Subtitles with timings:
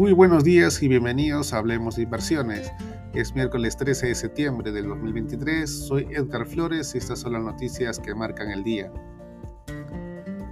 [0.00, 2.72] Muy buenos días y bienvenidos a Hablemos de Inversiones.
[3.12, 5.68] Es miércoles 13 de septiembre del 2023.
[5.68, 8.90] Soy Edgar Flores y estas son las noticias que marcan el día.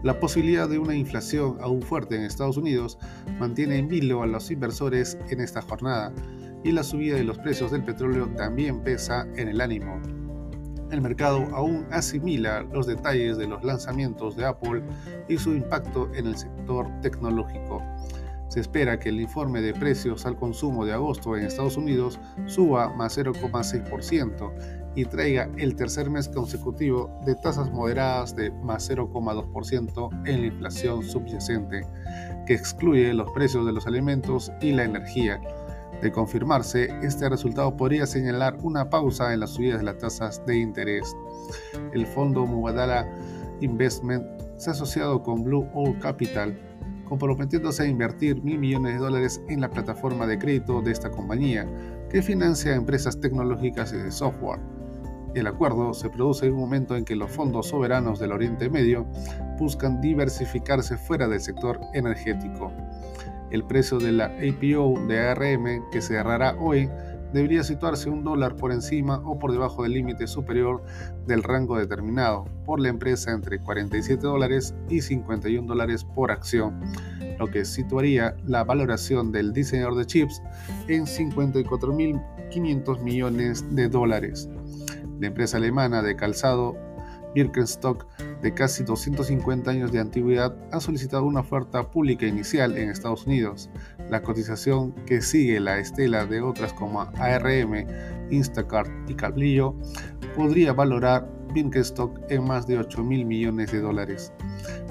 [0.03, 2.98] La posibilidad de una inflación aún fuerte en Estados Unidos
[3.38, 6.12] mantiene en vilo a los inversores en esta jornada
[6.62, 9.98] y la subida de los precios del petróleo también pesa en el ánimo.
[10.91, 14.83] El mercado aún asimila los detalles de los lanzamientos de Apple
[15.27, 17.83] y su impacto en el sector tecnológico.
[18.48, 22.89] Se espera que el informe de precios al consumo de agosto en Estados Unidos suba
[22.95, 24.52] más 0,6%
[24.95, 31.05] y traiga el tercer mes consecutivo de tasas moderadas de más 0,2% en la inflación
[31.05, 31.83] subyacente,
[32.47, 35.41] que excluye los precios de los alimentos y la energía.
[36.01, 40.59] De confirmarse, este resultado podría señalar una pausa en las subidas de las tasas de
[40.59, 41.15] interés.
[41.92, 43.06] El fondo Mubadala
[43.61, 44.25] Investment
[44.56, 46.56] se ha asociado con Blue Owl Capital
[47.09, 51.67] comprometiéndose a invertir mil millones de dólares en la plataforma de crédito de esta compañía,
[52.11, 54.61] que financia empresas tecnológicas y de software.
[55.34, 59.06] El acuerdo se produce en un momento en que los fondos soberanos del Oriente Medio
[59.59, 62.73] buscan diversificarse fuera del sector energético.
[63.50, 66.91] El precio de la APO de ARM, que cerrará hoy,
[67.33, 70.83] debería situarse un dólar por encima o por debajo del límite superior
[71.27, 76.81] del rango determinado por la empresa entre 47 dólares y 51 dólares por acción,
[77.39, 80.43] lo que situaría la valoración del diseñador de chips
[80.89, 84.49] en 54.500 millones de dólares.
[85.21, 86.77] La empresa alemana de calzado
[87.34, 88.06] Birkenstock
[88.42, 93.70] de casi 250 años de antigüedad ha solicitado una oferta pública inicial en Estados Unidos.
[94.11, 97.86] La cotización que sigue la estela de otras como ARM,
[98.31, 99.75] Instacart y Cablillo
[100.36, 104.32] podría valorar Birkenstock en más de 8 mil millones de dólares.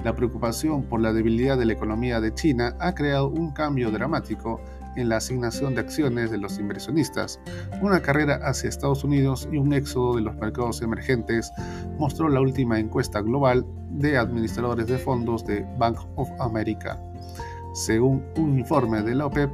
[0.03, 4.61] La preocupación por la debilidad de la economía de China ha creado un cambio dramático
[4.97, 7.39] en la asignación de acciones de los inversionistas,
[7.81, 11.51] una carrera hacia Estados Unidos y un éxodo de los mercados emergentes,
[11.97, 16.99] mostró la última encuesta global de administradores de fondos de Bank of America.
[17.73, 19.51] Según un informe de la OPEP,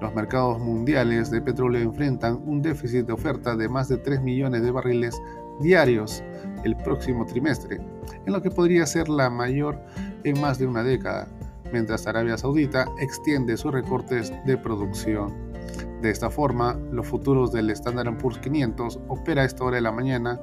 [0.00, 4.62] los mercados mundiales de petróleo enfrentan un déficit de oferta de más de 3 millones
[4.62, 5.20] de barriles
[5.60, 6.22] diarios
[6.66, 7.80] el próximo trimestre,
[8.26, 9.80] en lo que podría ser la mayor
[10.24, 11.28] en más de una década
[11.72, 15.45] mientras Arabia Saudita extiende sus recortes de producción.
[16.02, 19.92] De esta forma, los futuros del Standard Poor's 500 opera a esta hora de la
[19.92, 20.40] mañana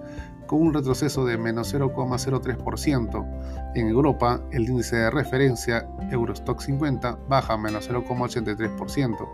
[0.48, 3.72] con un retroceso de menos 0,03%.
[3.76, 9.30] En Europa, el índice de referencia Eurostock 50 baja menos 0,83%,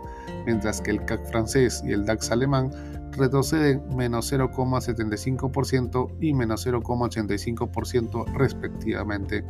[0.46, 2.70] mientras que el CAC francés y el DAX alemán
[3.12, 9.44] retroceden menos 0,75% y menos 0,85% respectivamente.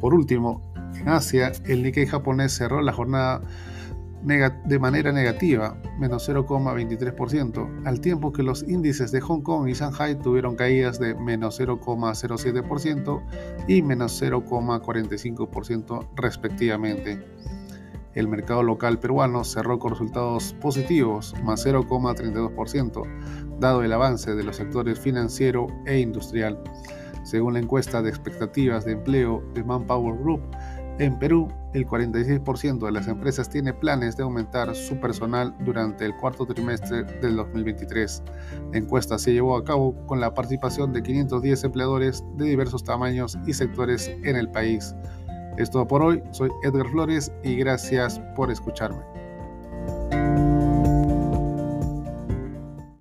[0.00, 3.40] Por último, en Asia, el Nikkei japonés cerró la jornada
[4.24, 10.18] de manera negativa, menos 0,23%, al tiempo que los índices de Hong Kong y Shanghai
[10.18, 13.22] tuvieron caídas de menos 0,07%
[13.68, 17.22] y menos 0,45% respectivamente.
[18.14, 24.56] El mercado local peruano cerró con resultados positivos, más 0,32%, dado el avance de los
[24.56, 26.62] sectores financiero e industrial.
[27.24, 30.42] Según la encuesta de expectativas de empleo de Manpower Group,
[30.98, 36.14] en Perú, el 46% de las empresas tiene planes de aumentar su personal durante el
[36.16, 38.22] cuarto trimestre del 2023.
[38.72, 43.36] La encuesta se llevó a cabo con la participación de 510 empleadores de diversos tamaños
[43.44, 44.94] y sectores en el país.
[45.56, 49.23] Es todo por hoy, soy Edgar Flores y gracias por escucharme.